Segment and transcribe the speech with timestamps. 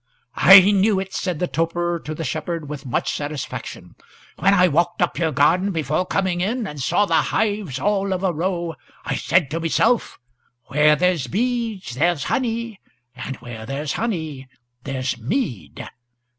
[0.33, 3.93] "I knew it!" said the toper to the shepherd, with much satisfaction.
[4.39, 8.23] "When I walked up your garden afore coming in, and saw the hives all of
[8.23, 8.73] a row,
[9.05, 10.17] I said to myself,
[10.69, 12.79] 'Where there's bees there's honey,
[13.15, 14.47] and where there's honey
[14.85, 15.87] there's mead.'